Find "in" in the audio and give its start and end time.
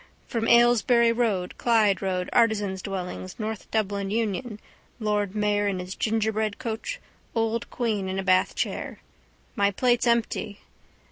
5.67-5.77, 8.09-8.17